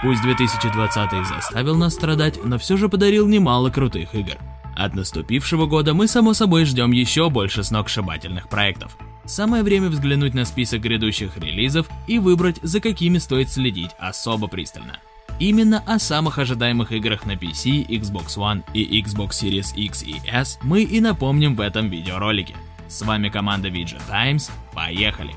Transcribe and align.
Пусть 0.00 0.22
2020 0.22 1.26
заставил 1.26 1.76
нас 1.76 1.94
страдать, 1.94 2.38
но 2.44 2.56
все 2.58 2.76
же 2.76 2.88
подарил 2.88 3.26
немало 3.26 3.70
крутых 3.70 4.14
игр. 4.14 4.36
От 4.76 4.94
наступившего 4.94 5.66
года 5.66 5.92
мы 5.92 6.06
само 6.06 6.34
собой 6.34 6.64
ждем 6.64 6.92
еще 6.92 7.30
больше 7.30 7.64
сногсшибательных 7.64 8.48
проектов. 8.48 8.96
Самое 9.24 9.64
время 9.64 9.88
взглянуть 9.88 10.34
на 10.34 10.44
список 10.44 10.82
грядущих 10.82 11.36
релизов 11.36 11.88
и 12.06 12.20
выбрать, 12.20 12.60
за 12.62 12.80
какими 12.80 13.18
стоит 13.18 13.50
следить 13.50 13.90
особо 13.98 14.46
пристально. 14.46 14.98
Именно 15.40 15.82
о 15.84 15.98
самых 15.98 16.38
ожидаемых 16.38 16.92
играх 16.92 17.26
на 17.26 17.32
PC, 17.32 17.86
Xbox 17.88 18.36
One 18.36 18.62
и 18.74 19.02
Xbox 19.02 19.30
Series 19.30 19.74
X 19.74 20.04
и 20.04 20.20
S 20.30 20.58
мы 20.62 20.82
и 20.82 21.00
напомним 21.00 21.56
в 21.56 21.60
этом 21.60 21.90
видеоролике. 21.90 22.54
С 22.86 23.02
вами 23.02 23.28
команда 23.28 23.68
VG 23.68 24.00
Times, 24.08 24.50
поехали! 24.72 25.34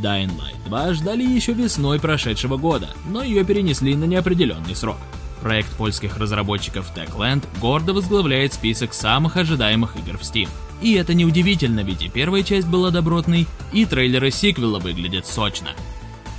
Dying 0.00 0.30
Light 0.38 0.56
2 0.66 0.94
ждали 0.94 1.22
еще 1.22 1.52
весной 1.52 2.00
прошедшего 2.00 2.56
года, 2.56 2.88
но 3.06 3.22
ее 3.22 3.44
перенесли 3.44 3.94
на 3.94 4.04
неопределенный 4.04 4.74
срок. 4.74 4.96
Проект 5.42 5.70
польских 5.76 6.18
разработчиков 6.18 6.90
Techland 6.94 7.44
гордо 7.60 7.92
возглавляет 7.94 8.52
список 8.52 8.92
самых 8.92 9.36
ожидаемых 9.36 9.96
игр 9.96 10.18
в 10.18 10.22
Steam. 10.22 10.48
И 10.82 10.94
это 10.94 11.14
неудивительно, 11.14 11.80
ведь 11.80 12.02
и 12.02 12.08
первая 12.08 12.42
часть 12.42 12.66
была 12.66 12.90
добротной, 12.90 13.46
и 13.72 13.84
трейлеры 13.84 14.30
сиквела 14.30 14.78
выглядят 14.78 15.26
сочно. 15.26 15.70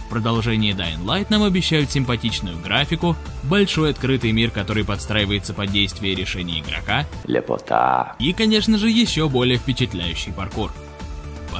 В 0.06 0.10
продолжении 0.10 0.76
Dying 0.76 1.06
Light 1.06 1.28
нам 1.30 1.44
обещают 1.44 1.90
симпатичную 1.90 2.60
графику, 2.60 3.16
большой 3.44 3.92
открытый 3.92 4.34
мир, 4.34 4.52
который 4.52 4.84
подстраивается 4.84 5.54
под 5.54 5.72
действие 5.72 6.16
решений 6.16 6.60
игрока, 6.60 7.06
Лепота. 7.26 8.16
и, 8.20 8.34
конечно 8.34 8.78
же, 8.78 8.90
еще 8.90 9.30
более 9.30 9.58
впечатляющий 9.58 10.34
паркур. 10.34 10.72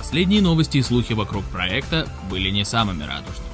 Последние 0.02 0.42
новости 0.42 0.80
и 0.80 0.82
слухи 0.82 1.14
вокруг 1.14 1.44
проекта 1.46 2.10
были 2.28 2.50
не 2.50 2.66
самыми 2.66 3.04
радужными. 3.04 3.52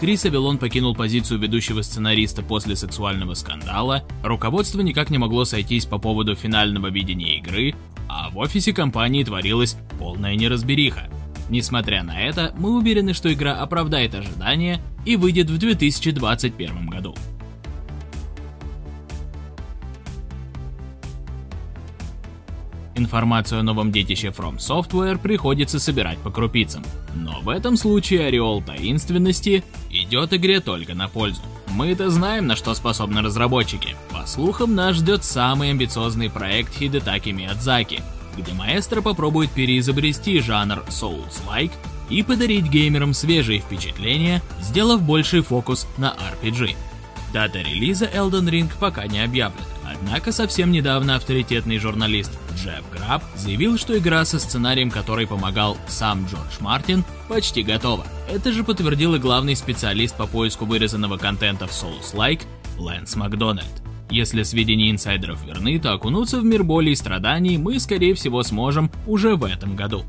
Крис 0.00 0.24
Авилон 0.24 0.56
покинул 0.56 0.96
позицию 0.96 1.38
ведущего 1.38 1.82
сценариста 1.82 2.40
после 2.42 2.74
сексуального 2.74 3.34
скандала, 3.34 4.02
руководство 4.22 4.80
никак 4.80 5.10
не 5.10 5.18
могло 5.18 5.44
сойтись 5.44 5.84
по 5.84 5.98
поводу 5.98 6.34
финального 6.34 6.86
видения 6.86 7.36
игры, 7.36 7.74
а 8.08 8.30
в 8.30 8.38
офисе 8.38 8.72
компании 8.72 9.24
творилась 9.24 9.76
полная 9.98 10.36
неразбериха. 10.36 11.10
Несмотря 11.50 12.02
на 12.02 12.18
это, 12.18 12.54
мы 12.56 12.78
уверены, 12.78 13.12
что 13.12 13.30
игра 13.30 13.60
оправдает 13.60 14.14
ожидания 14.14 14.80
и 15.04 15.16
выйдет 15.16 15.50
в 15.50 15.58
2021 15.58 16.86
году. 16.86 17.14
Информацию 23.00 23.60
о 23.60 23.62
новом 23.62 23.90
детище 23.92 24.28
From 24.28 24.58
Software 24.58 25.18
приходится 25.18 25.80
собирать 25.80 26.18
по 26.18 26.30
крупицам. 26.30 26.84
Но 27.14 27.40
в 27.40 27.48
этом 27.48 27.78
случае 27.78 28.26
ореол 28.26 28.60
таинственности 28.60 29.64
идет 29.90 30.34
игре 30.34 30.60
только 30.60 30.94
на 30.94 31.08
пользу. 31.08 31.40
Мы-то 31.68 32.10
знаем, 32.10 32.46
на 32.46 32.56
что 32.56 32.74
способны 32.74 33.22
разработчики. 33.22 33.96
По 34.10 34.26
слухам, 34.26 34.74
нас 34.74 34.96
ждет 34.96 35.24
самый 35.24 35.70
амбициозный 35.70 36.28
проект 36.28 36.74
Хидетаки 36.74 37.30
Миядзаки, 37.30 38.02
где 38.36 38.52
маэстро 38.52 39.00
попробует 39.00 39.50
переизобрести 39.50 40.38
жанр 40.40 40.84
Souls-like 40.88 41.72
и 42.10 42.22
подарить 42.22 42.66
геймерам 42.66 43.14
свежие 43.14 43.60
впечатления, 43.60 44.42
сделав 44.60 45.00
больший 45.00 45.40
фокус 45.40 45.86
на 45.96 46.14
RPG. 46.42 46.76
Дата 47.32 47.60
релиза 47.60 48.04
Elden 48.04 48.50
Ring 48.50 48.70
пока 48.78 49.06
не 49.06 49.24
объявлена. 49.24 49.64
Однако 50.02 50.32
совсем 50.32 50.72
недавно 50.72 51.16
авторитетный 51.16 51.78
журналист 51.78 52.32
Джефф 52.56 52.82
Граб 52.92 53.22
заявил, 53.36 53.76
что 53.76 53.96
игра 53.98 54.24
со 54.24 54.38
сценарием, 54.38 54.90
который 54.90 55.26
помогал 55.26 55.76
сам 55.88 56.26
Джордж 56.26 56.58
Мартин, 56.60 57.04
почти 57.28 57.62
готова. 57.62 58.06
Это 58.28 58.52
же 58.52 58.64
подтвердил 58.64 59.14
и 59.14 59.18
главный 59.18 59.54
специалист 59.54 60.16
по 60.16 60.26
поиску 60.26 60.64
вырезанного 60.64 61.18
контента 61.18 61.66
в 61.66 61.70
Souls-like 61.70 62.42
Лэнс 62.78 63.14
Макдональд. 63.16 63.82
Если 64.08 64.42
сведения 64.42 64.90
инсайдеров 64.90 65.44
верны, 65.44 65.78
то 65.78 65.92
окунуться 65.92 66.40
в 66.40 66.44
мир 66.44 66.64
боли 66.64 66.90
и 66.90 66.96
страданий 66.96 67.58
мы, 67.58 67.78
скорее 67.78 68.14
всего, 68.14 68.42
сможем 68.42 68.90
уже 69.06 69.36
в 69.36 69.44
этом 69.44 69.76
году. 69.76 70.04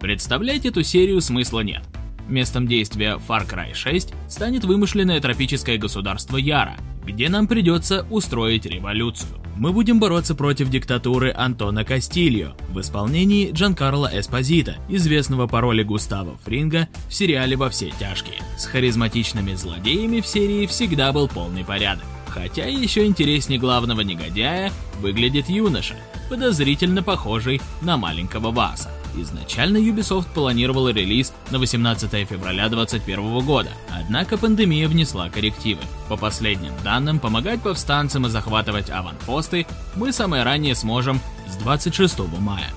Представлять 0.00 0.64
эту 0.64 0.82
серию 0.82 1.20
смысла 1.20 1.60
нет. 1.60 1.82
Местом 2.28 2.66
действия 2.66 3.18
Far 3.28 3.48
Cry 3.48 3.74
6 3.74 4.14
станет 4.28 4.64
вымышленное 4.64 5.20
тропическое 5.20 5.78
государство 5.78 6.36
Яра, 6.36 6.76
где 7.04 7.28
нам 7.28 7.46
придется 7.46 8.06
устроить 8.10 8.66
революцию. 8.66 9.40
Мы 9.56 9.72
будем 9.72 10.00
бороться 10.00 10.34
против 10.34 10.70
диктатуры 10.70 11.34
Антона 11.36 11.84
Кастильо 11.84 12.56
в 12.70 12.80
исполнении 12.80 13.52
Джанкарло 13.52 14.10
Эспозита, 14.12 14.76
известного 14.88 15.46
по 15.46 15.60
роли 15.60 15.82
Густава 15.82 16.38
Фринга 16.44 16.88
в 17.08 17.14
сериале 17.14 17.56
«Во 17.56 17.68
все 17.68 17.90
тяжкие». 17.90 18.38
С 18.56 18.64
харизматичными 18.64 19.54
злодеями 19.54 20.20
в 20.20 20.26
серии 20.26 20.66
всегда 20.66 21.12
был 21.12 21.28
полный 21.28 21.64
порядок. 21.64 22.04
Хотя 22.30 22.66
еще 22.66 23.04
интереснее 23.06 23.58
главного 23.58 24.02
негодяя 24.02 24.72
выглядит 25.00 25.48
юноша, 25.48 25.96
подозрительно 26.28 27.02
похожий 27.02 27.60
на 27.82 27.96
маленького 27.96 28.52
Васа. 28.52 28.90
Изначально 29.16 29.78
Ubisoft 29.78 30.32
планировал 30.32 30.88
релиз 30.88 31.32
на 31.50 31.58
18 31.58 32.28
февраля 32.28 32.68
2021 32.68 33.40
года, 33.40 33.70
однако 33.90 34.38
пандемия 34.38 34.86
внесла 34.86 35.28
коррективы. 35.28 35.80
По 36.08 36.16
последним 36.16 36.72
данным, 36.84 37.18
помогать 37.18 37.60
повстанцам 37.60 38.26
и 38.26 38.30
захватывать 38.30 38.88
аванпосты 38.88 39.66
мы 39.96 40.12
самое 40.12 40.44
ранее 40.44 40.76
сможем 40.76 41.20
с 41.48 41.56
26 41.56 42.20
мая. 42.38 42.70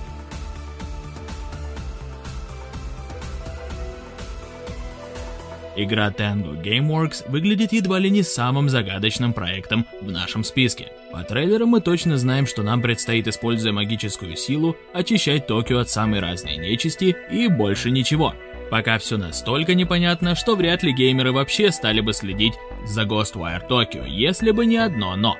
Игра 5.76 6.08
Tango 6.10 6.60
Gameworks 6.60 7.28
выглядит 7.30 7.72
едва 7.72 7.98
ли 7.98 8.10
не 8.10 8.22
самым 8.22 8.68
загадочным 8.68 9.32
проектом 9.32 9.86
в 10.00 10.10
нашем 10.10 10.44
списке. 10.44 10.92
По 11.12 11.22
трейлерам 11.22 11.70
мы 11.70 11.80
точно 11.80 12.16
знаем, 12.16 12.46
что 12.46 12.62
нам 12.62 12.82
предстоит, 12.82 13.28
используя 13.28 13.72
магическую 13.72 14.36
силу, 14.36 14.76
очищать 14.92 15.46
Токио 15.46 15.78
от 15.78 15.90
самой 15.90 16.20
разной 16.20 16.56
нечисти 16.56 17.16
и 17.30 17.48
больше 17.48 17.90
ничего. 17.90 18.34
Пока 18.70 18.98
все 18.98 19.16
настолько 19.16 19.74
непонятно, 19.74 20.34
что 20.34 20.56
вряд 20.56 20.82
ли 20.82 20.92
геймеры 20.92 21.32
вообще 21.32 21.70
стали 21.70 22.00
бы 22.00 22.12
следить 22.12 22.54
за 22.84 23.02
Ghostwire 23.02 23.68
Tokyo, 23.68 24.08
если 24.08 24.50
бы 24.50 24.66
не 24.66 24.78
одно 24.78 25.16
«но». 25.16 25.36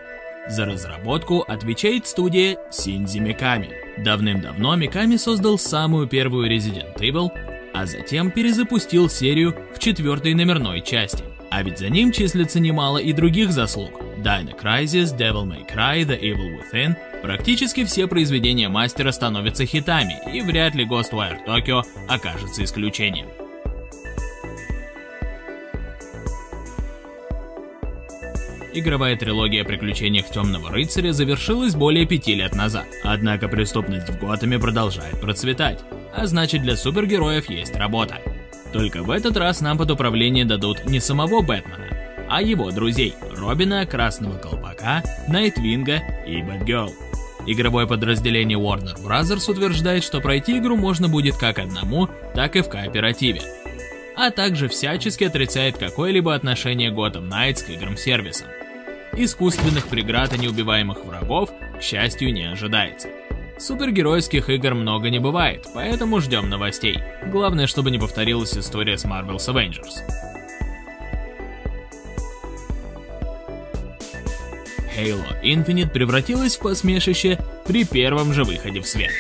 За 0.46 0.66
разработку 0.66 1.40
отвечает 1.40 2.06
студия 2.06 2.58
Синдзи 2.70 3.18
Миками. 3.18 3.70
Давным-давно 3.96 4.76
Миками 4.76 5.16
создал 5.16 5.58
самую 5.58 6.06
первую 6.06 6.50
Resident 6.50 6.96
Evil, 6.98 7.30
а 7.74 7.86
затем 7.86 8.30
перезапустил 8.30 9.10
серию 9.10 9.54
в 9.74 9.78
четвертой 9.80 10.32
номерной 10.34 10.80
части. 10.80 11.24
А 11.50 11.62
ведь 11.62 11.78
за 11.78 11.88
ним 11.88 12.12
числится 12.12 12.60
немало 12.60 12.98
и 12.98 13.12
других 13.12 13.52
заслуг. 13.52 14.00
Dino 14.18 14.58
Crisis, 14.58 15.16
Devil 15.16 15.44
May 15.44 15.68
Cry, 15.68 16.04
The 16.06 16.18
Evil 16.20 16.58
Within. 16.58 16.96
Практически 17.20 17.84
все 17.84 18.06
произведения 18.06 18.68
мастера 18.68 19.12
становятся 19.12 19.66
хитами, 19.66 20.18
и 20.32 20.40
вряд 20.40 20.74
ли 20.74 20.86
Ghostwire 20.86 21.44
Tokyo 21.46 21.82
окажется 22.08 22.64
исключением. 22.64 23.26
Игровая 28.72 29.16
трилогия 29.16 29.62
о 29.62 29.64
приключениях 29.64 30.28
Темного 30.30 30.70
Рыцаря 30.70 31.12
завершилась 31.12 31.76
более 31.76 32.06
пяти 32.06 32.34
лет 32.34 32.56
назад, 32.56 32.86
однако 33.04 33.46
преступность 33.46 34.08
в 34.08 34.18
Готэме 34.18 34.58
продолжает 34.58 35.20
процветать, 35.20 35.78
а 36.16 36.26
значит 36.26 36.62
для 36.62 36.76
супергероев 36.76 37.48
есть 37.50 37.76
работа. 37.76 38.18
Только 38.72 39.02
в 39.02 39.10
этот 39.10 39.36
раз 39.36 39.60
нам 39.60 39.78
под 39.78 39.90
управление 39.90 40.44
дадут 40.44 40.84
не 40.86 41.00
самого 41.00 41.42
Бэтмена, 41.42 41.88
а 42.28 42.42
его 42.42 42.70
друзей 42.70 43.14
Робина, 43.30 43.86
Красного 43.86 44.38
Колпака, 44.38 45.02
Найтвинга 45.28 46.02
и 46.26 46.42
Бэтгерл. 46.42 46.92
Игровое 47.46 47.86
подразделение 47.86 48.58
Warner 48.58 48.96
Bros. 49.04 49.50
утверждает, 49.50 50.02
что 50.02 50.20
пройти 50.20 50.58
игру 50.58 50.76
можно 50.76 51.08
будет 51.08 51.36
как 51.36 51.58
одному, 51.58 52.08
так 52.34 52.56
и 52.56 52.62
в 52.62 52.68
кооперативе. 52.68 53.42
А 54.16 54.30
также 54.30 54.68
всячески 54.68 55.24
отрицает 55.24 55.76
какое-либо 55.76 56.34
отношение 56.34 56.90
Gotham 56.90 57.28
Knights 57.28 57.66
к 57.66 57.70
играм-сервисам. 57.70 58.48
Искусственных 59.12 59.88
преград 59.88 60.32
и 60.32 60.38
неубиваемых 60.38 61.04
врагов, 61.04 61.50
к 61.78 61.82
счастью, 61.82 62.32
не 62.32 62.44
ожидается. 62.44 63.08
Супергеройских 63.58 64.50
игр 64.50 64.74
много 64.74 65.10
не 65.10 65.20
бывает, 65.20 65.66
поэтому 65.74 66.20
ждем 66.20 66.48
новостей. 66.48 66.98
Главное, 67.26 67.66
чтобы 67.66 67.90
не 67.90 67.98
повторилась 67.98 68.56
история 68.56 68.98
с 68.98 69.04
Marvel's 69.04 69.48
Avengers. 69.48 70.02
Halo 74.96 75.42
Infinite 75.42 75.90
превратилась 75.90 76.56
в 76.56 76.60
посмешище 76.60 77.38
при 77.66 77.84
первом 77.84 78.32
же 78.32 78.44
выходе 78.44 78.80
в 78.80 78.86
свет. 78.86 79.10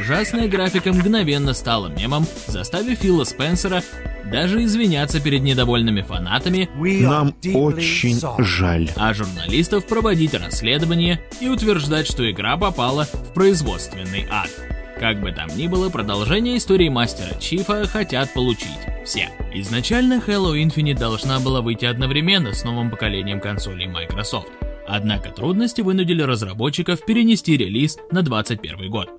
Ужасная 0.00 0.48
графика 0.48 0.92
мгновенно 0.92 1.54
стала 1.54 1.88
мемом, 1.88 2.26
заставив 2.46 2.98
Фила 2.98 3.24
Спенсера 3.24 3.82
даже 4.30 4.64
извиняться 4.64 5.20
перед 5.20 5.42
недовольными 5.42 6.02
фанатами, 6.02 6.68
Нам 7.02 7.34
очень 7.54 8.20
жаль. 8.44 8.90
а 8.96 9.12
журналистов 9.14 9.86
проводить 9.86 10.34
расследование 10.34 11.20
и 11.40 11.48
утверждать, 11.48 12.06
что 12.06 12.28
игра 12.30 12.56
попала 12.56 13.04
в 13.04 13.32
производственный 13.34 14.26
ад. 14.30 14.50
Как 14.98 15.20
бы 15.20 15.32
там 15.32 15.48
ни 15.56 15.66
было, 15.66 15.90
продолжение 15.90 16.56
истории 16.56 16.88
Мастера 16.88 17.38
Чифа 17.40 17.86
хотят 17.86 18.32
получить 18.32 18.68
все. 19.04 19.28
Изначально 19.52 20.22
Halo 20.26 20.54
Infinite 20.54 20.98
должна 20.98 21.40
была 21.40 21.60
выйти 21.60 21.84
одновременно 21.84 22.52
с 22.54 22.64
новым 22.64 22.90
поколением 22.90 23.40
консолей 23.40 23.86
Microsoft. 23.88 24.48
Однако 24.86 25.30
трудности 25.30 25.80
вынудили 25.80 26.22
разработчиков 26.22 27.04
перенести 27.04 27.56
релиз 27.56 27.96
на 28.12 28.22
2021 28.22 28.90
год. 28.90 29.10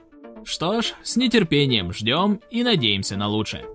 Что 0.46 0.82
ж, 0.82 0.94
с 1.04 1.18
нетерпением 1.18 1.92
ждем 1.92 2.40
и 2.52 2.64
надеемся 2.64 3.18
на 3.18 3.28
лучшее. 3.28 3.66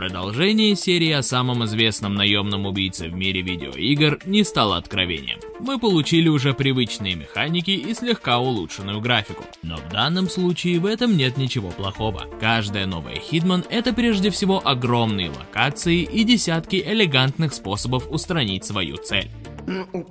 Продолжение 0.00 0.76
серии 0.76 1.10
о 1.10 1.22
самом 1.22 1.62
известном 1.66 2.14
наемном 2.14 2.64
убийце 2.64 3.10
в 3.10 3.12
мире 3.12 3.42
видеоигр 3.42 4.20
не 4.24 4.44
стало 4.44 4.78
откровением. 4.78 5.38
Мы 5.60 5.78
получили 5.78 6.26
уже 6.26 6.54
привычные 6.54 7.16
механики 7.16 7.72
и 7.72 7.92
слегка 7.92 8.38
улучшенную 8.38 9.02
графику. 9.02 9.44
Но 9.62 9.76
в 9.76 9.90
данном 9.90 10.30
случае 10.30 10.80
в 10.80 10.86
этом 10.86 11.18
нет 11.18 11.36
ничего 11.36 11.68
плохого. 11.68 12.24
Каждая 12.40 12.86
новая 12.86 13.16
Хитман 13.16 13.62
это 13.68 13.92
прежде 13.92 14.30
всего 14.30 14.66
огромные 14.66 15.28
локации 15.28 16.00
и 16.00 16.24
десятки 16.24 16.76
элегантных 16.76 17.52
способов 17.52 18.10
устранить 18.10 18.64
свою 18.64 18.96
цель. 18.96 19.30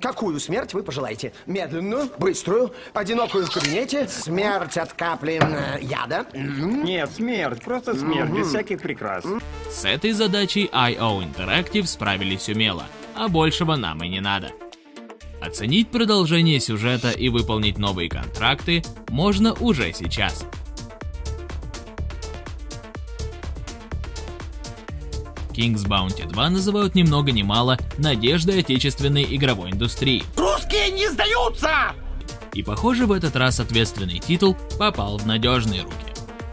Какую 0.00 0.40
смерть 0.40 0.74
вы 0.74 0.82
пожелаете? 0.82 1.32
Медленную, 1.46 2.10
быструю, 2.18 2.72
одинокую 2.94 3.46
в 3.46 3.50
кабинете, 3.50 4.08
смерть 4.08 4.76
от 4.76 4.92
капли 4.92 5.40
яда? 5.80 6.26
Нет, 6.34 7.10
смерть, 7.10 7.62
просто 7.62 7.94
смерть, 7.94 8.30
без 8.30 8.48
всяких 8.48 8.80
прикрас. 8.80 9.24
С 9.70 9.84
этой 9.84 10.12
задачей 10.12 10.70
IO 10.72 11.22
Interactive 11.22 11.86
справились 11.86 12.48
умело, 12.48 12.84
а 13.14 13.28
большего 13.28 13.76
нам 13.76 14.02
и 14.02 14.08
не 14.08 14.20
надо. 14.20 14.50
Оценить 15.40 15.90
продолжение 15.90 16.60
сюжета 16.60 17.10
и 17.10 17.30
выполнить 17.30 17.78
новые 17.78 18.10
контракты 18.10 18.82
можно 19.08 19.54
уже 19.54 19.92
сейчас. 19.92 20.44
King's 25.60 25.86
Bounty 25.86 26.26
2 26.26 26.50
называют 26.50 26.94
ни 26.94 27.02
много 27.02 27.32
ни 27.32 27.42
мало 27.42 27.78
надеждой 27.98 28.60
отечественной 28.60 29.26
игровой 29.36 29.72
индустрии. 29.72 30.24
Русские 30.34 30.90
не 30.90 31.06
сдаются! 31.10 31.94
И 32.54 32.62
похоже 32.62 33.04
в 33.04 33.12
этот 33.12 33.36
раз 33.36 33.60
ответственный 33.60 34.18
титул 34.20 34.56
попал 34.78 35.18
в 35.18 35.26
надежные 35.26 35.82
руки. 35.82 35.94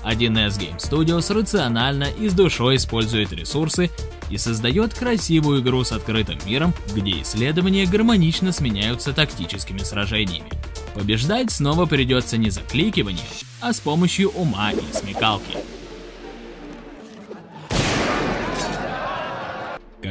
1С 0.03 0.59
Game 0.59 0.77
Studios 0.77 1.33
рационально 1.33 2.05
и 2.19 2.27
с 2.27 2.33
душой 2.33 2.75
использует 2.75 3.31
ресурсы 3.31 3.89
и 4.29 4.37
создает 4.37 4.93
красивую 4.93 5.61
игру 5.61 5.85
с 5.85 5.93
открытым 5.93 6.39
миром, 6.45 6.73
где 6.93 7.21
исследования 7.21 7.85
гармонично 7.85 8.51
сменяются 8.51 9.13
тактическими 9.13 9.79
сражениями. 9.79 10.51
Побеждать 10.93 11.49
снова 11.51 11.85
придется 11.85 12.37
не 12.37 12.49
закликиванием, 12.49 13.25
а 13.61 13.71
с 13.71 13.79
помощью 13.79 14.31
ума 14.31 14.71
и 14.71 14.93
смекалки. 14.93 15.57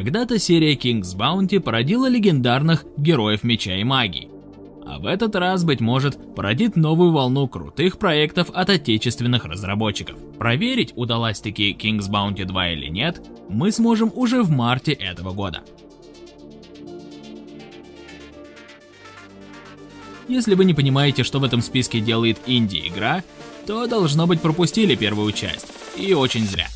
Когда-то 0.06 0.38
серия 0.38 0.74
King's 0.76 1.16
Bounty 1.16 1.58
породила 1.58 2.08
легендарных 2.08 2.84
героев 2.96 3.42
меча 3.42 3.74
и 3.74 3.82
магии. 3.82 4.28
А 4.86 5.00
в 5.00 5.06
этот 5.06 5.34
раз, 5.34 5.64
быть 5.64 5.80
может, 5.80 6.32
породит 6.36 6.76
новую 6.76 7.10
волну 7.10 7.48
крутых 7.48 7.98
проектов 7.98 8.48
от 8.54 8.70
отечественных 8.70 9.46
разработчиков. 9.46 10.16
Проверить, 10.38 10.92
удалась 10.94 11.40
таки 11.40 11.72
King's 11.72 12.08
Bounty 12.08 12.44
2 12.44 12.68
или 12.68 12.86
нет, 12.86 13.20
мы 13.48 13.72
сможем 13.72 14.12
уже 14.14 14.44
в 14.44 14.50
марте 14.50 14.92
этого 14.92 15.32
года. 15.32 15.64
Если 20.28 20.54
вы 20.54 20.66
не 20.66 20.74
понимаете, 20.74 21.24
что 21.24 21.40
в 21.40 21.44
этом 21.44 21.60
списке 21.60 21.98
делает 21.98 22.38
инди-игра, 22.46 23.24
то, 23.66 23.88
должно 23.88 24.28
быть, 24.28 24.40
пропустили 24.40 24.94
первую 24.94 25.32
часть. 25.32 25.66
И 25.96 26.14
очень 26.14 26.46
зря. 26.46 26.68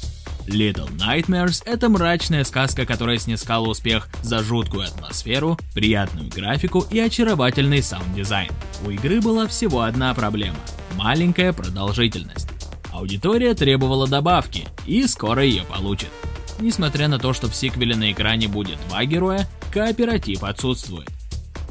Little 0.50 0.90
Nightmares— 0.96 1.62
это 1.64 1.88
мрачная 1.88 2.44
сказка, 2.44 2.84
которая 2.84 3.18
снискала 3.18 3.68
успех 3.68 4.08
за 4.22 4.42
жуткую 4.42 4.84
атмосферу, 4.84 5.58
приятную 5.74 6.28
графику 6.28 6.84
и 6.90 6.98
очаровательный 6.98 7.82
саунд-дизайн. 7.82 8.50
У 8.84 8.90
игры 8.90 9.20
была 9.20 9.46
всего 9.46 9.82
одна 9.82 10.12
проблема— 10.12 10.58
маленькая 10.96 11.52
продолжительность. 11.52 12.48
Аудитория 12.92 13.54
требовала 13.54 14.08
добавки, 14.08 14.68
и 14.86 15.06
скоро 15.06 15.44
ее 15.44 15.62
получит. 15.62 16.10
Несмотря 16.58 17.08
на 17.08 17.18
то, 17.18 17.32
что 17.32 17.48
в 17.48 17.54
сиквеле 17.54 17.94
на 17.94 18.10
экране 18.10 18.48
будет 18.48 18.78
два 18.88 19.04
героя, 19.04 19.48
кооператив 19.72 20.42
отсутствует. 20.42 21.08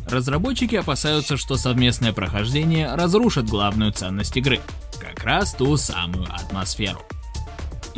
Разработчики 0.08 0.76
опасаются, 0.76 1.38
что 1.38 1.56
совместное 1.58 2.14
прохождение 2.14 2.96
разрушит 2.96 3.46
главную 3.46 3.92
ценность 3.92 4.36
игры, 4.38 4.60
как 5.00 5.24
раз 5.24 5.54
ту 5.54 5.78
самую 5.78 6.28
атмосферу. 6.34 7.00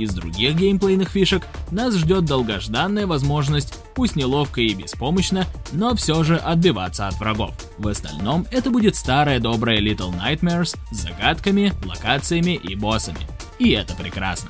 Из 0.01 0.15
других 0.15 0.55
геймплейных 0.55 1.09
фишек 1.09 1.45
нас 1.69 1.93
ждет 1.95 2.25
долгожданная 2.25 3.05
возможность, 3.05 3.75
пусть 3.93 4.15
неловко 4.15 4.59
и 4.59 4.73
беспомощно, 4.73 5.45
но 5.73 5.95
все 5.95 6.23
же 6.23 6.37
отбиваться 6.37 7.07
от 7.07 7.19
врагов. 7.19 7.53
В 7.77 7.87
остальном 7.87 8.47
это 8.49 8.71
будет 8.71 8.95
старая 8.95 9.39
добрая 9.39 9.77
Little 9.77 10.11
Nightmares 10.11 10.75
с 10.89 10.95
загадками, 10.95 11.73
локациями 11.85 12.55
и 12.55 12.73
боссами. 12.73 13.19
И 13.59 13.69
это 13.69 13.93
прекрасно. 13.93 14.49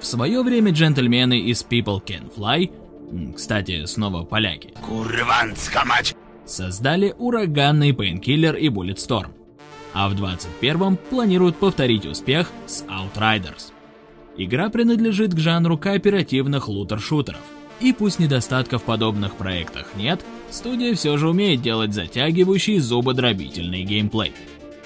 В 0.00 0.04
свое 0.04 0.42
время 0.42 0.72
джентльмены 0.72 1.38
из 1.38 1.64
People 1.64 2.04
Can 2.04 2.34
Fly, 2.34 3.32
кстати, 3.36 3.84
снова 3.86 4.24
поляки, 4.24 4.74
создали 6.44 7.14
ураганный 7.16 7.92
Painkiller 7.92 8.58
и 8.58 8.68
Bulletstorm. 8.70 9.43
А 9.94 10.08
в 10.08 10.14
21-м 10.14 10.96
планируют 10.96 11.56
повторить 11.56 12.04
успех 12.04 12.50
с 12.66 12.84
Outriders. 12.84 13.72
Игра 14.36 14.68
принадлежит 14.68 15.32
к 15.32 15.38
жанру 15.38 15.78
кооперативных 15.78 16.68
лутер-шутеров. 16.68 17.40
И 17.80 17.92
пусть 17.92 18.18
недостатков 18.18 18.82
в 18.82 18.84
подобных 18.84 19.36
проектах 19.36 19.86
нет, 19.96 20.20
студия 20.50 20.94
все 20.94 21.16
же 21.16 21.28
умеет 21.28 21.62
делать 21.62 21.94
затягивающий 21.94 22.78
зубодробительный 22.78 23.84
геймплей. 23.84 24.32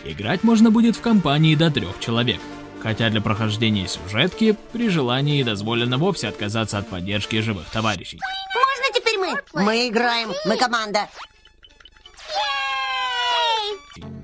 Играть 0.05 0.45
можно 0.45 0.71
будет 0.71 0.97
в 0.97 1.01
компании 1.01 1.55
до 1.55 1.71
трех 1.71 1.99
человек, 2.01 2.41
хотя 2.83 3.11
для 3.11 3.21
прохождения 3.21 3.89
сюжетки 3.89 4.57
при 4.73 4.89
желании 4.89 5.43
дозволено 5.43 5.99
вовсе 5.99 6.29
отказаться 6.29 6.79
от 6.79 6.89
поддержки 6.89 7.41
живых 7.41 7.69
товарищей. 7.71 8.21
Можно 8.55 8.95
теперь 8.95 9.19
мы? 9.19 9.65
Мы 9.65 9.89
играем, 9.89 10.31
мы 10.47 10.57
команда. 10.57 11.09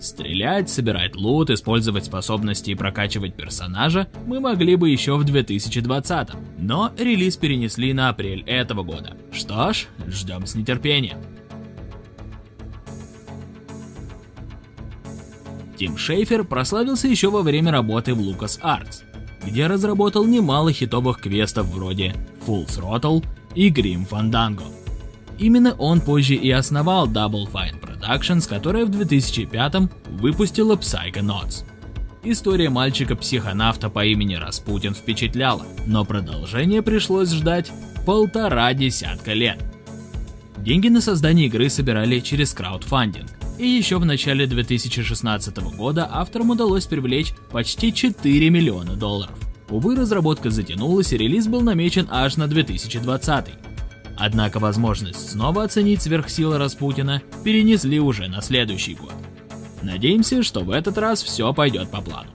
Стрелять, 0.05 0.69
собирать 0.69 1.17
лут, 1.17 1.49
использовать 1.49 2.05
способности 2.05 2.71
и 2.71 2.75
прокачивать 2.75 3.35
персонажа 3.35 4.07
мы 4.27 4.39
могли 4.39 4.77
бы 4.77 4.91
еще 4.91 5.17
в 5.17 5.25
2020 5.25 6.29
но 6.59 6.93
релиз 6.99 7.39
перенесли 7.39 7.95
на 7.95 8.11
апрель 8.11 8.43
этого 8.47 8.83
года. 8.83 9.17
Что 9.33 9.73
ж, 9.73 9.87
ждем 10.07 10.47
с 10.47 10.55
нетерпением. 10.55 11.17
Тим 15.79 15.97
Шейфер 15.97 16.45
прославился 16.45 17.09
еще 17.09 17.31
во 17.31 17.41
время 17.41 17.73
работы 17.73 18.13
в 18.13 18.21
LucasArts, 18.21 19.05
где 19.47 19.67
разработал 19.67 20.27
немало 20.27 20.71
хитовых 20.71 21.23
квестов 21.23 21.67
вроде 21.69 22.15
Full 22.47 22.67
Throttle 22.67 23.25
и 23.55 23.71
Grim 23.71 24.07
Fandango. 24.07 24.67
Именно 25.39 25.75
он 25.75 26.03
позже 26.03 26.35
и 26.35 26.51
основал 26.51 27.09
Double 27.09 27.51
Fine 27.51 27.81
Productions, 28.05 28.49
которая 28.49 28.85
в 28.85 28.91
2005 28.91 29.75
выпустила 30.11 30.77
Psychonauts. 30.77 31.65
История 32.23 32.71
мальчика-психонавта 32.71 33.91
по 33.91 34.05
имени 34.05 34.35
Распутин 34.35 34.95
впечатляла, 34.95 35.67
но 35.87 36.05
продолжение 36.05 36.83
пришлось 36.83 37.31
ждать 37.31 37.71
полтора 38.07 38.73
десятка 38.73 39.33
лет. 39.33 39.63
Деньги 40.59 40.89
на 40.89 41.01
создание 41.01 41.47
игры 41.47 41.69
собирали 41.69 42.21
через 42.21 42.55
краудфандинг, 42.55 43.31
и 43.59 43.67
еще 43.67 43.99
в 43.99 44.07
начале 44.07 44.47
2016 44.47 45.57
года 45.77 46.09
авторам 46.11 46.51
удалось 46.51 46.87
привлечь 46.87 47.35
почти 47.51 47.93
4 47.93 48.51
миллиона 48.51 48.97
долларов. 48.97 49.39
Увы, 49.69 49.97
разработка 49.97 50.51
затянулась 50.51 51.13
и 51.13 51.19
релиз 51.19 51.47
был 51.47 51.61
намечен 51.61 52.07
аж 52.11 52.37
на 52.37 52.49
2020. 52.49 53.47
Однако 54.17 54.59
возможность 54.59 55.31
снова 55.31 55.65
оценить 55.65 56.03
сверхсилы 56.03 56.59
Распутина 56.59 57.23
перенесли 57.45 57.99
уже 57.99 58.29
на 58.29 58.41
следующий 58.43 58.95
год. 58.95 59.15
Надеемся, 59.83 60.43
что 60.43 60.61
в 60.61 60.71
этот 60.71 60.99
раз 60.99 61.23
все 61.23 61.53
пойдет 61.53 61.91
по 61.91 62.01
плану. 62.01 62.31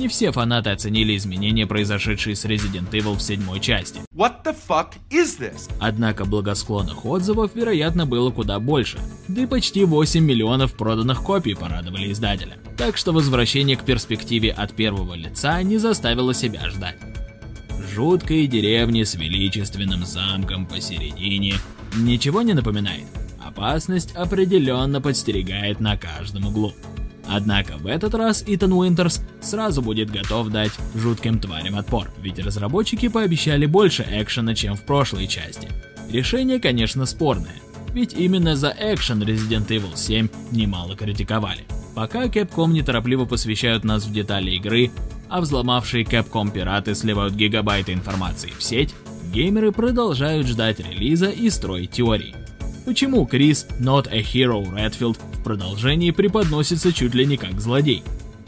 Не 0.00 0.08
все 0.08 0.32
фанаты 0.32 0.70
оценили 0.70 1.14
изменения, 1.14 1.66
произошедшие 1.66 2.34
с 2.34 2.46
Resident 2.46 2.90
Evil 2.90 3.16
в 3.16 3.20
седьмой 3.20 3.60
части. 3.60 4.00
What 4.16 4.42
the 4.42 4.56
fuck 4.66 4.92
is 5.10 5.38
this? 5.38 5.70
Однако 5.78 6.24
благосклонных 6.24 7.04
отзывов, 7.04 7.50
вероятно, 7.54 8.06
было 8.06 8.30
куда 8.30 8.58
больше. 8.60 8.98
Да 9.28 9.42
и 9.42 9.46
почти 9.46 9.84
8 9.84 10.24
миллионов 10.24 10.72
проданных 10.72 11.22
копий 11.22 11.52
порадовали 11.52 12.10
издателя. 12.10 12.56
Так 12.78 12.96
что 12.96 13.12
возвращение 13.12 13.76
к 13.76 13.84
перспективе 13.84 14.52
от 14.52 14.72
первого 14.72 15.12
лица 15.12 15.62
не 15.62 15.76
заставило 15.76 16.32
себя 16.32 16.70
ждать. 16.70 16.96
Жуткой 17.92 18.46
деревни 18.46 19.02
с 19.02 19.16
величественным 19.16 20.06
замком 20.06 20.64
посередине 20.64 21.56
ничего 21.94 22.40
не 22.40 22.54
напоминает? 22.54 23.04
Опасность 23.38 24.12
определенно 24.16 25.02
подстерегает 25.02 25.78
на 25.78 25.98
каждом 25.98 26.46
углу. 26.46 26.72
Однако 27.32 27.76
в 27.76 27.86
этот 27.86 28.14
раз 28.16 28.42
Итан 28.44 28.72
Уинтерс 28.72 29.22
сразу 29.40 29.82
будет 29.82 30.10
готов 30.10 30.48
дать 30.48 30.72
жутким 30.96 31.38
тварям 31.38 31.76
отпор, 31.76 32.10
ведь 32.20 32.40
разработчики 32.40 33.08
пообещали 33.08 33.66
больше 33.66 34.04
экшена, 34.10 34.56
чем 34.56 34.74
в 34.74 34.82
прошлой 34.82 35.28
части. 35.28 35.68
Решение, 36.10 36.58
конечно, 36.58 37.06
спорное, 37.06 37.54
ведь 37.94 38.14
именно 38.14 38.56
за 38.56 38.74
экшен 38.76 39.22
Resident 39.22 39.68
Evil 39.68 39.96
7 39.96 40.28
немало 40.50 40.96
критиковали. 40.96 41.64
Пока 41.94 42.24
Capcom 42.24 42.72
неторопливо 42.72 43.26
посвящают 43.26 43.84
нас 43.84 44.06
в 44.06 44.12
детали 44.12 44.50
игры, 44.50 44.90
а 45.28 45.40
взломавшие 45.40 46.02
Capcom 46.02 46.50
пираты 46.50 46.96
сливают 46.96 47.34
гигабайты 47.34 47.92
информации 47.92 48.50
в 48.58 48.60
сеть, 48.60 48.92
геймеры 49.32 49.70
продолжают 49.70 50.48
ждать 50.48 50.80
релиза 50.80 51.30
и 51.30 51.48
строить 51.48 51.92
теории. 51.92 52.34
Почему 52.90 53.24
Крис 53.24 53.68
Not 53.78 54.08
a 54.10 54.20
Hero 54.20 54.64
Redfield 54.64 55.16
в 55.34 55.44
продолжении 55.44 56.10
преподносится 56.10 56.92
чуть 56.92 57.14
ли 57.14 57.24
не 57.24 57.36
как 57.36 57.60
злодей? 57.60 58.02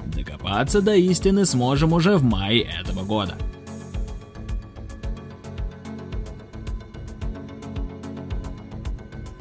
Докопаться 0.04 0.82
до 0.82 0.96
истины 0.96 1.46
сможем 1.46 1.92
уже 1.92 2.16
в 2.16 2.24
мае 2.24 2.62
этого 2.62 3.04
года. 3.04 3.36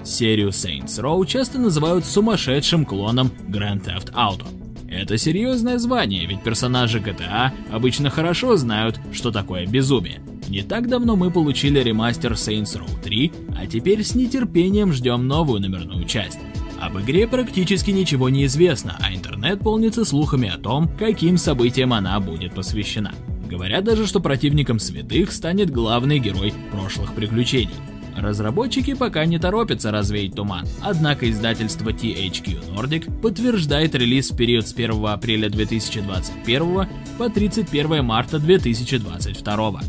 Серию 0.03 0.50
Saints 0.50 1.00
Row 1.00 1.25
часто 1.25 1.58
называют 1.58 2.05
сумасшедшим 2.05 2.86
клоном 2.86 3.31
Grand 3.48 3.84
Theft 3.84 4.13
Auto. 4.13 4.46
Это 4.88 5.17
серьезное 5.17 5.79
звание, 5.79 6.27
ведь 6.27 6.43
персонажи 6.43 7.00
GTA 7.00 7.50
обычно 7.72 8.12
хорошо 8.12 8.55
знают, 8.55 9.00
что 9.12 9.31
такое 9.31 9.65
безумие. 9.65 10.22
Не 10.51 10.63
так 10.63 10.89
давно 10.89 11.15
мы 11.15 11.31
получили 11.31 11.79
ремастер 11.79 12.34
Saints 12.34 12.77
Row 12.77 13.01
3, 13.01 13.31
а 13.58 13.67
теперь 13.67 14.03
с 14.03 14.15
нетерпением 14.15 14.91
ждем 14.91 15.25
новую 15.25 15.62
номерную 15.62 16.03
часть. 16.03 16.39
Об 16.77 17.00
игре 17.00 17.25
практически 17.25 17.91
ничего 17.91 18.27
не 18.27 18.43
известно, 18.43 18.98
а 19.00 19.15
интернет 19.15 19.62
полнится 19.62 20.03
слухами 20.03 20.50
о 20.53 20.58
том, 20.58 20.89
каким 21.00 21.38
событиям 21.38 21.93
она 21.93 22.20
будет 22.20 22.53
посвящена. 22.53 23.13
Говорят 23.50 23.86
даже, 23.86 24.05
что 24.05 24.20
противником 24.20 24.79
святых 24.79 25.31
станет 25.31 25.70
главный 25.70 26.20
герой 26.20 26.53
прошлых 26.70 27.13
приключений. 27.13 27.72
Разработчики 28.17 28.93
пока 28.93 29.24
не 29.24 29.39
торопятся 29.39 29.89
развеять 29.89 30.36
туман, 30.36 30.67
однако 30.81 31.31
издательство 31.31 31.91
THQ 31.91 32.75
Nordic 32.75 33.22
подтверждает 33.22 33.96
релиз 33.96 34.31
в 34.31 34.36
период 34.36 34.67
с 34.67 34.74
1 34.74 35.05
апреля 35.05 35.50
2021 35.50 36.88
по 37.17 37.29
31 37.29 38.03
марта 38.03 38.38
2022. 38.38 39.79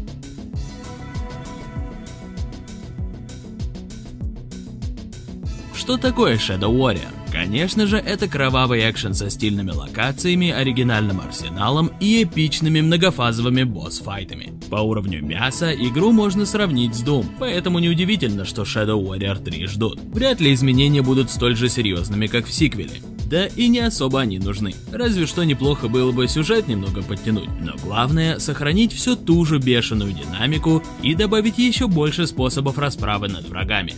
Что 5.92 5.98
такое 5.98 6.38
Shadow 6.38 6.74
Warrior? 6.74 7.12
Конечно 7.30 7.86
же, 7.86 7.98
это 7.98 8.26
кровавый 8.26 8.90
экшен 8.90 9.12
со 9.12 9.28
стильными 9.28 9.72
локациями, 9.72 10.50
оригинальным 10.50 11.20
арсеналом 11.20 11.90
и 12.00 12.22
эпичными 12.22 12.80
многофазовыми 12.80 13.64
босс-файтами. 13.64 14.54
По 14.70 14.76
уровню 14.76 15.22
мяса 15.22 15.70
игру 15.74 16.12
можно 16.12 16.46
сравнить 16.46 16.94
с 16.94 17.04
Doom, 17.04 17.26
поэтому 17.38 17.78
неудивительно, 17.78 18.46
что 18.46 18.62
Shadow 18.62 19.02
Warrior 19.02 19.44
3 19.44 19.66
ждут. 19.66 20.00
Вряд 20.14 20.40
ли 20.40 20.54
изменения 20.54 21.02
будут 21.02 21.30
столь 21.30 21.56
же 21.56 21.68
серьезными, 21.68 22.26
как 22.26 22.46
в 22.46 22.52
сиквеле. 22.54 23.02
Да 23.26 23.46
и 23.46 23.68
не 23.68 23.80
особо 23.80 24.20
они 24.20 24.38
нужны. 24.38 24.74
Разве 24.92 25.26
что 25.26 25.44
неплохо 25.44 25.88
было 25.88 26.12
бы 26.12 26.26
сюжет 26.26 26.68
немного 26.68 27.02
подтянуть. 27.02 27.48
Но 27.60 27.72
главное, 27.82 28.38
сохранить 28.38 28.94
всю 28.94 29.14
ту 29.16 29.44
же 29.44 29.58
бешеную 29.58 30.12
динамику 30.12 30.82
и 31.02 31.14
добавить 31.14 31.58
еще 31.58 31.86
больше 31.86 32.26
способов 32.26 32.78
расправы 32.78 33.28
над 33.28 33.46
врагами. 33.48 33.94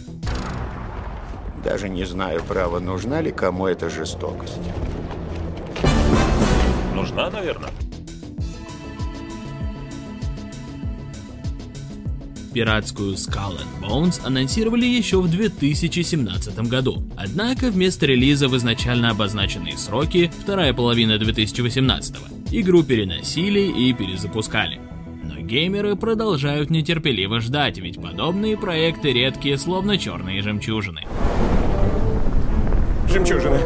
Даже 1.64 1.88
не 1.88 2.04
знаю, 2.04 2.42
право, 2.47 2.78
нужна 2.78 3.23
ли 3.23 3.33
кому 3.33 3.66
эта 3.66 3.88
жестокость. 3.88 4.61
Нужна, 6.94 7.30
наверное. 7.30 7.71
Пиратскую 12.52 13.14
Skull 13.14 13.59
and 13.59 13.83
Bones 13.83 14.21
анонсировали 14.25 14.87
еще 14.87 15.21
в 15.21 15.28
2017 15.28 16.56
году. 16.68 17.02
Однако 17.16 17.71
вместо 17.71 18.06
релиза 18.06 18.47
в 18.49 18.56
изначально 18.56 19.11
обозначенные 19.11 19.76
сроки, 19.76 20.30
вторая 20.42 20.73
половина 20.73 21.18
2018, 21.18 22.16
игру 22.52 22.85
переносили 22.85 23.61
и 23.61 23.92
перезапускали. 23.92 24.80
Но 25.25 25.40
геймеры 25.40 25.97
продолжают 25.97 26.71
нетерпеливо 26.71 27.40
ждать, 27.40 27.78
ведь 27.78 28.00
подобные 28.00 28.56
проекты 28.56 29.12
редкие, 29.12 29.59
словно 29.59 29.99
черные 29.99 30.40
жемчужины. 30.40 31.00
Жемчужины. 33.14 33.61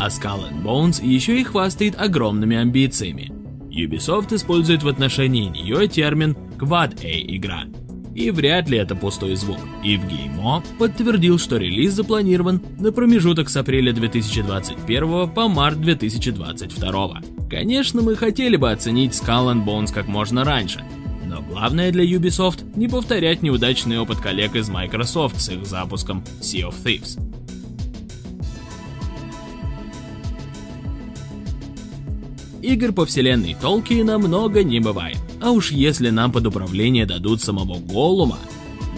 А 0.00 0.06
Skull 0.06 0.48
and 0.48 0.62
Bones 0.62 1.04
еще 1.04 1.40
и 1.40 1.42
хвастает 1.42 2.00
огромными 2.00 2.56
амбициями. 2.56 3.32
Ubisoft 3.70 4.32
использует 4.32 4.84
в 4.84 4.88
отношении 4.88 5.48
нее 5.48 5.88
термин 5.88 6.36
«Quad-A-игра». 6.60 7.64
И 8.14 8.30
вряд 8.30 8.68
ли 8.68 8.78
это 8.78 8.94
пустой 8.94 9.34
звук. 9.34 9.58
И 9.82 9.96
в 9.96 10.06
Геймо 10.06 10.62
подтвердил, 10.78 11.40
что 11.40 11.56
релиз 11.56 11.94
запланирован 11.94 12.62
на 12.78 12.92
промежуток 12.92 13.48
с 13.48 13.56
апреля 13.56 13.92
2021 13.92 15.28
по 15.30 15.48
март 15.48 15.80
2022. 15.80 17.20
Конечно, 17.50 18.02
мы 18.02 18.14
хотели 18.14 18.54
бы 18.54 18.70
оценить 18.70 19.10
Skull 19.10 19.52
and 19.52 19.64
Bones 19.64 19.92
как 19.92 20.06
можно 20.06 20.44
раньше, 20.44 20.84
но 21.34 21.42
главное 21.42 21.90
для 21.90 22.04
Ubisoft 22.04 22.64
не 22.76 22.86
повторять 22.86 23.42
неудачный 23.42 23.98
опыт 23.98 24.18
коллег 24.18 24.54
из 24.54 24.68
Microsoft 24.68 25.40
с 25.40 25.48
их 25.48 25.66
запуском 25.66 26.22
Sea 26.40 26.68
of 26.68 26.76
Thieves. 26.84 27.20
Игр 32.62 32.92
по 32.92 33.04
вселенной 33.04 33.56
Толкиена 33.60 34.18
много 34.18 34.62
не 34.62 34.78
бывает. 34.78 35.18
А 35.42 35.50
уж 35.50 35.72
если 35.72 36.10
нам 36.10 36.30
под 36.30 36.46
управление 36.46 37.04
дадут 37.04 37.42
самого 37.42 37.80
Голума, 37.80 38.38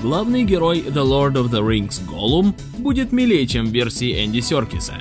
главный 0.03 0.45
герой 0.45 0.81
The 0.87 0.93
Lord 0.93 1.43
of 1.43 1.51
the 1.51 1.67
Rings 1.67 2.07
Голум 2.07 2.55
будет 2.77 3.13
милее, 3.13 3.47
чем 3.47 3.65
в 3.65 3.71
версии 3.71 4.23
Энди 4.23 4.41
Серкиса. 4.41 4.97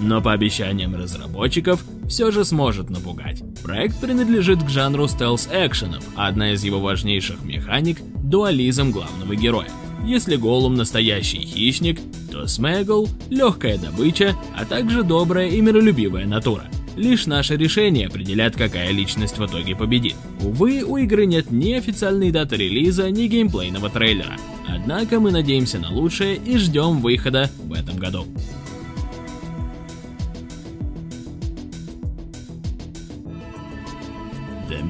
Но 0.00 0.20
по 0.20 0.32
обещаниям 0.32 0.96
разработчиков, 0.96 1.84
все 2.08 2.30
же 2.30 2.44
сможет 2.44 2.90
напугать. 2.90 3.42
Проект 3.62 4.00
принадлежит 4.00 4.62
к 4.62 4.68
жанру 4.68 5.04
стелс-экшенов, 5.04 6.04
а 6.16 6.28
одна 6.28 6.52
из 6.52 6.64
его 6.64 6.80
важнейших 6.80 7.42
механик– 7.42 7.98
дуализм 8.22 8.90
главного 8.90 9.36
героя. 9.36 9.68
Если 10.04 10.36
Голум 10.36 10.74
настоящий 10.74 11.40
хищник, 11.40 12.00
то 12.30 12.46
Смегл– 12.46 13.08
легкая 13.30 13.78
добыча, 13.78 14.36
а 14.56 14.64
также 14.64 15.02
добрая 15.02 15.48
и 15.48 15.60
миролюбивая 15.60 16.26
натура. 16.26 16.64
Лишь 16.96 17.26
наше 17.26 17.56
решение 17.56 18.08
определяет, 18.08 18.56
какая 18.56 18.90
личность 18.90 19.38
в 19.38 19.46
итоге 19.46 19.76
победит. 19.76 20.16
Увы, 20.40 20.82
у 20.82 20.96
игры 20.96 21.26
нет 21.26 21.50
ни 21.52 21.72
официальной 21.74 22.32
даты 22.32 22.56
релиза, 22.56 23.08
ни 23.10 23.28
геймплейного 23.28 23.88
трейлера. 23.88 24.36
Однако 24.66 25.20
мы 25.20 25.30
надеемся 25.30 25.78
на 25.78 25.92
лучшее 25.92 26.36
и 26.36 26.58
ждем 26.58 27.00
выхода 27.00 27.50
в 27.64 27.72
этом 27.72 27.98
году. 27.98 28.26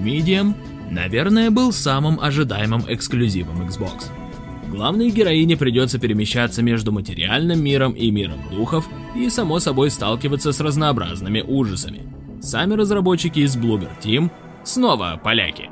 Medium, 0.02 0.54
наверное, 0.90 1.50
был 1.50 1.72
самым 1.72 2.20
ожидаемым 2.20 2.84
эксклюзивом 2.88 3.66
Xbox. 3.66 4.10
Главной 4.68 5.10
героине 5.10 5.56
придется 5.56 5.98
перемещаться 5.98 6.62
между 6.62 6.92
материальным 6.92 7.62
миром 7.62 7.92
и 7.92 8.10
миром 8.10 8.40
духов 8.50 8.86
и, 9.14 9.28
само 9.30 9.60
собой, 9.60 9.90
сталкиваться 9.90 10.52
с 10.52 10.60
разнообразными 10.60 11.40
ужасами. 11.40 12.02
Сами 12.40 12.74
разработчики 12.74 13.40
из 13.40 13.56
Bloober 13.56 13.90
Team, 14.02 14.30
снова 14.64 15.18
поляки, 15.22 15.70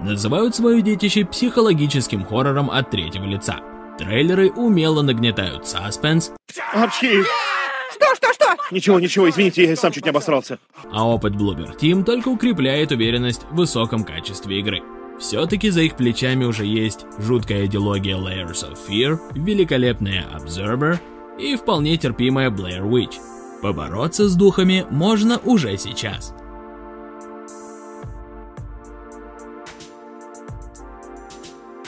называют 0.00 0.54
свое 0.54 0.82
детище 0.82 1.24
психологическим 1.24 2.24
хоррором 2.24 2.70
от 2.70 2.90
третьего 2.90 3.24
лица. 3.24 3.60
Трейлеры 3.98 4.50
умело 4.50 5.02
нагнетают 5.02 5.66
саспенс, 5.66 6.32
Апчхи! 6.72 7.24
Ничего, 8.70 9.00
ничего, 9.00 9.28
извините, 9.28 9.64
я 9.64 9.76
сам 9.76 9.92
чуть 9.92 10.04
не 10.04 10.10
обосрался. 10.10 10.58
а 10.92 11.08
опыт 11.08 11.34
Bloober 11.34 11.76
Team 11.78 12.04
только 12.04 12.28
укрепляет 12.28 12.92
уверенность 12.92 13.42
в 13.50 13.56
высоком 13.56 14.04
качестве 14.04 14.60
игры. 14.60 14.80
Все-таки 15.18 15.70
за 15.70 15.82
их 15.82 15.96
плечами 15.96 16.44
уже 16.44 16.64
есть 16.64 17.04
жуткая 17.18 17.66
идеология 17.66 18.16
Layers 18.16 18.64
of 18.64 18.78
Fear, 18.88 19.18
великолепная 19.34 20.24
Observer 20.34 20.98
и 21.38 21.56
вполне 21.56 21.96
терпимая 21.96 22.50
Blair 22.50 22.82
Witch. 22.82 23.16
Побороться 23.60 24.28
с 24.28 24.36
духами 24.36 24.86
можно 24.90 25.38
уже 25.44 25.76
сейчас. 25.76 26.32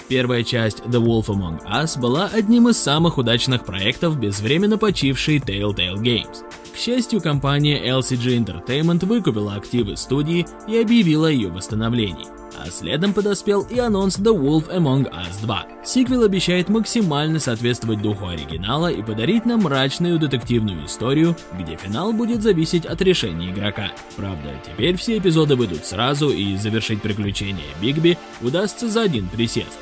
Первая 0.09 0.45
часть 0.45 0.81
The 0.81 1.03
Wolf 1.03 1.29
Among 1.29 1.63
Us 1.65 1.99
была 1.99 2.27
одним 2.27 2.69
из 2.69 2.77
самых 2.77 3.17
удачных 3.17 3.65
проектов 3.65 4.19
безвременно 4.19 4.77
почившей 4.77 5.39
Telltale 5.39 5.97
Games. 5.97 6.45
К 6.73 6.77
счастью, 6.77 7.21
компания 7.21 7.87
LCG 7.87 8.45
Entertainment 8.45 9.05
выкупила 9.05 9.55
активы 9.55 9.97
студии 9.97 10.47
и 10.67 10.79
объявила 10.79 11.27
ее 11.27 11.51
восстановлении. 11.51 12.27
А 12.59 12.71
следом 12.71 13.13
подоспел 13.13 13.63
и 13.63 13.79
анонс 13.79 14.19
The 14.19 14.35
Wolf 14.35 14.75
Among 14.75 15.11
Us 15.11 15.41
2. 15.43 15.67
Сиквел 15.85 16.23
обещает 16.23 16.69
максимально 16.69 17.41
соответствовать 17.41 18.03
духу 18.03 18.27
оригинала 18.27 18.91
и 18.91 19.03
подарить 19.03 19.45
нам 19.47 19.63
мрачную 19.63 20.19
детективную 20.19 20.87
историю, 20.87 21.37
где 21.59 21.77
финал 21.77 22.13
будет 22.13 22.43
зависеть 22.43 22.87
от 22.87 23.03
решения 23.03 23.51
игрока. 23.51 23.91
Правда, 24.17 24.51
теперь 24.67 24.97
все 24.97 25.19
эпизоды 25.19 25.57
выйдут 25.57 25.85
сразу 25.85 26.31
и 26.31 26.57
завершить 26.57 27.03
приключения 27.03 27.65
Бигби 27.81 28.17
удастся 28.41 28.89
за 28.89 29.03
один 29.03 29.29
присест. 29.29 29.79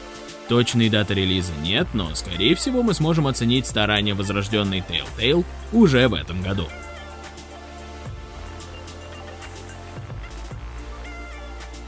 Точной 0.50 0.88
даты 0.88 1.14
релиза 1.14 1.52
нет, 1.62 1.86
но 1.92 2.12
скорее 2.16 2.56
всего 2.56 2.82
мы 2.82 2.92
сможем 2.92 3.28
оценить 3.28 3.68
старания 3.68 4.14
возрожденной 4.14 4.80
Telltale 4.80 5.44
уже 5.72 6.08
в 6.08 6.14
этом 6.14 6.42
году. 6.42 6.66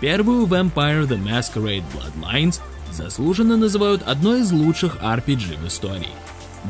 Первую 0.01 0.47
Vampire 0.47 1.09
the 1.09 1.21
Masquerade 1.21 1.83
Bloodlines 1.93 2.61
заслуженно 2.93 3.57
называют 3.57 4.03
одной 4.03 4.43
из 4.43 4.53
лучших 4.53 4.95
RPG 5.03 5.59
в 5.61 5.67
истории. 5.67 6.15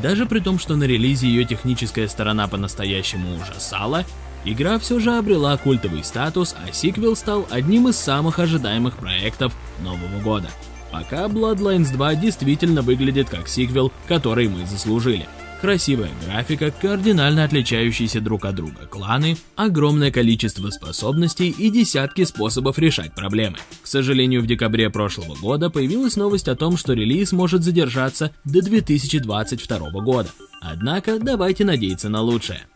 Даже 0.01 0.25
при 0.25 0.39
том, 0.39 0.57
что 0.57 0.75
на 0.75 0.85
релизе 0.85 1.27
ее 1.27 1.45
техническая 1.45 2.07
сторона 2.07 2.47
по-настоящему 2.47 3.35
ужасала, 3.35 4.03
игра 4.45 4.79
все 4.79 4.99
же 4.99 5.15
обрела 5.15 5.55
культовый 5.57 6.03
статус, 6.03 6.55
а 6.57 6.73
сиквел 6.73 7.15
стал 7.15 7.45
одним 7.51 7.87
из 7.87 7.97
самых 7.97 8.39
ожидаемых 8.39 8.97
проектов 8.97 9.53
Нового 9.83 10.19
года. 10.23 10.49
Пока 10.93 11.25
Bloodlines 11.25 11.91
2 11.91 12.15
действительно 12.15 12.83
выглядит 12.83 13.27
как 13.27 13.47
сиквел, 13.47 13.91
который 14.07 14.47
мы 14.47 14.67
заслужили. 14.67 15.27
Красивая 15.59 16.11
графика, 16.23 16.69
кардинально 16.69 17.45
отличающиеся 17.45 18.21
друг 18.21 18.45
от 18.45 18.53
друга 18.53 18.85
кланы, 18.87 19.35
огромное 19.55 20.11
количество 20.11 20.69
способностей 20.69 21.49
и 21.49 21.71
десятки 21.71 22.23
способов 22.25 22.77
решать 22.77 23.15
проблемы. 23.15 23.57
К 23.81 23.87
сожалению, 23.87 24.43
в 24.43 24.45
декабре 24.45 24.91
прошлого 24.91 25.35
года 25.35 25.71
появилась 25.71 26.15
новость 26.15 26.47
о 26.47 26.55
том, 26.55 26.77
что 26.77 26.93
релиз 26.93 27.31
может 27.31 27.63
задержаться 27.63 28.31
до 28.45 28.61
2022 28.61 29.89
года. 30.01 30.29
Однако 30.61 31.17
давайте 31.17 31.65
надеяться 31.65 32.09
на 32.09 32.21
лучшее. 32.21 32.67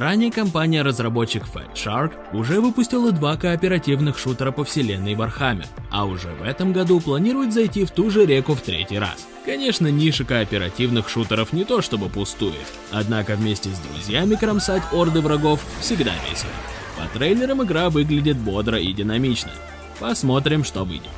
Ранее 0.00 0.32
компания-разработчик 0.32 1.44
Fat 1.44 1.74
Shark 1.74 2.12
уже 2.32 2.62
выпустила 2.62 3.12
два 3.12 3.36
кооперативных 3.36 4.16
шутера 4.16 4.50
по 4.50 4.64
вселенной 4.64 5.12
Warhammer, 5.12 5.66
а 5.90 6.06
уже 6.06 6.28
в 6.28 6.42
этом 6.42 6.72
году 6.72 7.00
планирует 7.00 7.52
зайти 7.52 7.84
в 7.84 7.90
ту 7.90 8.10
же 8.10 8.24
реку 8.24 8.54
в 8.54 8.62
третий 8.62 8.98
раз. 8.98 9.28
Конечно, 9.44 9.88
ниша 9.88 10.24
кооперативных 10.24 11.10
шутеров 11.10 11.52
не 11.52 11.66
то 11.66 11.82
чтобы 11.82 12.08
пустует, 12.08 12.54
однако 12.90 13.36
вместе 13.36 13.68
с 13.68 13.78
друзьями 13.78 14.36
кромсать 14.36 14.84
орды 14.90 15.20
врагов 15.20 15.62
всегда 15.80 16.12
весело. 16.30 16.50
По 16.96 17.18
трейлерам 17.18 17.62
игра 17.62 17.90
выглядит 17.90 18.38
бодро 18.38 18.78
и 18.78 18.94
динамично. 18.94 19.52
Посмотрим, 19.98 20.64
что 20.64 20.84
выйдет. 20.84 21.10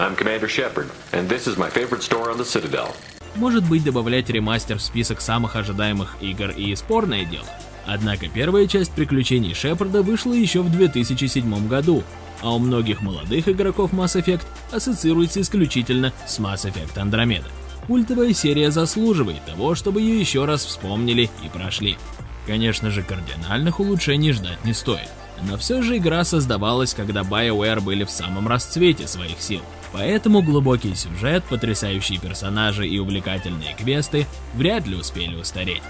I'm 0.00 0.16
Commander 0.16 0.48
Shepard, 0.48 0.88
and 1.12 1.28
this 1.28 1.46
is 1.46 1.58
my 1.58 1.68
favorite 1.68 2.02
store 2.02 2.30
on 2.30 2.38
the 2.38 2.44
Citadel. 2.44 2.94
Может 3.34 3.68
быть, 3.68 3.84
добавлять 3.84 4.30
ремастер 4.30 4.78
в 4.78 4.82
список 4.82 5.20
самых 5.20 5.56
ожидаемых 5.56 6.16
игр 6.22 6.48
и 6.48 6.74
спорное 6.74 7.26
дело. 7.26 7.44
Однако 7.84 8.26
первая 8.28 8.66
часть 8.66 8.92
приключений 8.92 9.52
Шепарда 9.52 10.00
вышла 10.00 10.32
еще 10.32 10.62
в 10.62 10.72
2007 10.72 11.68
году, 11.68 12.02
а 12.40 12.54
у 12.54 12.58
многих 12.58 13.02
молодых 13.02 13.46
игроков 13.46 13.92
Mass 13.92 14.18
Effect 14.18 14.46
ассоциируется 14.72 15.42
исключительно 15.42 16.14
с 16.26 16.38
Mass 16.38 16.64
Effect 16.64 16.94
Andromeda. 16.94 17.44
Культовая 17.86 18.32
серия 18.32 18.70
заслуживает 18.70 19.44
того, 19.44 19.74
чтобы 19.74 20.00
ее 20.00 20.18
еще 20.18 20.46
раз 20.46 20.64
вспомнили 20.64 21.28
и 21.44 21.48
прошли. 21.52 21.98
Конечно 22.46 22.90
же, 22.90 23.02
кардинальных 23.02 23.80
улучшений 23.80 24.32
ждать 24.32 24.64
не 24.64 24.72
стоит. 24.72 25.10
Но 25.48 25.56
все 25.56 25.82
же 25.82 25.96
игра 25.96 26.24
создавалась, 26.24 26.94
когда 26.94 27.22
BioWare 27.22 27.80
были 27.80 28.04
в 28.04 28.10
самом 28.10 28.48
расцвете 28.48 29.06
своих 29.06 29.40
сил. 29.40 29.62
Поэтому 29.92 30.42
глубокий 30.42 30.94
сюжет, 30.94 31.44
потрясающие 31.44 32.18
персонажи 32.18 32.86
и 32.86 32.98
увлекательные 32.98 33.74
квесты 33.74 34.26
вряд 34.54 34.86
ли 34.86 34.96
успели 34.96 35.34
устареть. 35.34 35.82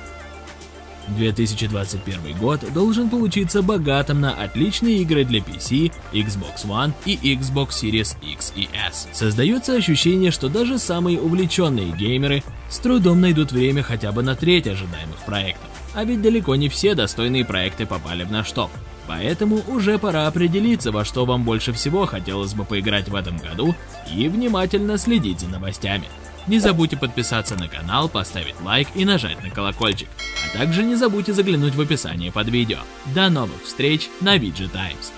2021 1.16 2.38
год 2.38 2.60
должен 2.72 3.08
получиться 3.08 3.62
богатым 3.62 4.20
на 4.20 4.32
отличные 4.32 4.98
игры 4.98 5.24
для 5.24 5.40
PC, 5.40 5.92
Xbox 6.12 6.66
One 6.66 6.92
и 7.04 7.16
Xbox 7.34 7.70
Series 7.70 8.16
X 8.22 8.52
и 8.54 8.68
S. 8.88 9.08
Создается 9.12 9.74
ощущение, 9.74 10.30
что 10.30 10.48
даже 10.48 10.78
самые 10.78 11.20
увлеченные 11.20 11.92
геймеры 11.92 12.42
с 12.68 12.78
трудом 12.78 13.20
найдут 13.20 13.52
время 13.52 13.82
хотя 13.82 14.12
бы 14.12 14.22
на 14.22 14.36
треть 14.36 14.66
ожидаемых 14.66 15.18
проектов. 15.26 15.68
А 15.94 16.04
ведь 16.04 16.22
далеко 16.22 16.54
не 16.54 16.68
все 16.68 16.94
достойные 16.94 17.44
проекты 17.44 17.86
попали 17.86 18.24
в 18.24 18.30
наш 18.30 18.52
топ. 18.52 18.70
Поэтому 19.10 19.60
уже 19.66 19.98
пора 19.98 20.28
определиться, 20.28 20.92
во 20.92 21.04
что 21.04 21.24
вам 21.24 21.42
больше 21.42 21.72
всего 21.72 22.06
хотелось 22.06 22.54
бы 22.54 22.64
поиграть 22.64 23.08
в 23.08 23.16
этом 23.16 23.38
году 23.38 23.74
и 24.08 24.28
внимательно 24.28 24.98
следить 24.98 25.40
за 25.40 25.48
новостями. 25.48 26.04
Не 26.46 26.60
забудьте 26.60 26.96
подписаться 26.96 27.56
на 27.56 27.66
канал, 27.66 28.08
поставить 28.08 28.60
лайк 28.64 28.86
и 28.94 29.04
нажать 29.04 29.42
на 29.42 29.50
колокольчик. 29.50 30.08
А 30.46 30.56
также 30.56 30.84
не 30.84 30.94
забудьте 30.94 31.32
заглянуть 31.32 31.74
в 31.74 31.80
описание 31.80 32.30
под 32.30 32.50
видео. 32.50 32.78
До 33.12 33.30
новых 33.30 33.64
встреч 33.64 34.08
на 34.20 34.36
VG 34.36 34.70
Times. 34.70 35.12